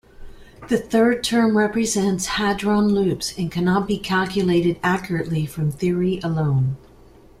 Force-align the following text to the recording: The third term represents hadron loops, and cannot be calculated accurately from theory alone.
The 0.67 0.79
third 0.79 1.23
term 1.23 1.55
represents 1.55 2.25
hadron 2.25 2.87
loops, 2.89 3.37
and 3.37 3.51
cannot 3.51 3.87
be 3.87 3.99
calculated 3.99 4.79
accurately 4.81 5.45
from 5.45 5.69
theory 5.71 6.19
alone. 6.23 6.77